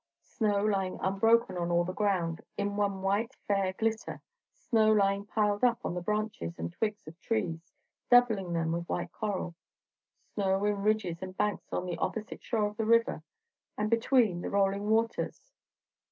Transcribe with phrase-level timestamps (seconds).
[0.23, 4.19] Snow lying unbroken on all the ground, in one white, fair glitter;
[4.55, 7.71] snow lying piled up on the branches and twigs of trees,
[8.09, 9.53] doubling them with white coral;
[10.33, 13.21] snow in ridges and banks on the opposite shore of the river;
[13.77, 15.51] and between, the rolling waters.